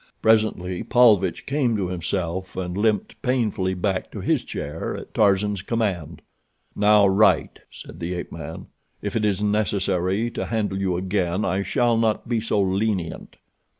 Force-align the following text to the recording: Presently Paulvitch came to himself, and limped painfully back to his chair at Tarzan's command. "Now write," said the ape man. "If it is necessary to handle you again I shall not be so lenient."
Presently 0.19 0.81
Paulvitch 0.81 1.45
came 1.45 1.77
to 1.77 1.89
himself, 1.89 2.55
and 2.57 2.75
limped 2.75 3.21
painfully 3.21 3.75
back 3.75 4.09
to 4.09 4.19
his 4.19 4.43
chair 4.43 4.97
at 4.97 5.13
Tarzan's 5.13 5.61
command. 5.61 6.23
"Now 6.75 7.05
write," 7.05 7.59
said 7.69 7.99
the 7.99 8.15
ape 8.15 8.31
man. 8.31 8.65
"If 9.03 9.15
it 9.15 9.23
is 9.23 9.43
necessary 9.43 10.31
to 10.31 10.47
handle 10.47 10.79
you 10.79 10.97
again 10.97 11.45
I 11.45 11.61
shall 11.61 11.97
not 11.97 12.27
be 12.27 12.39
so 12.41 12.59
lenient." 12.59 13.35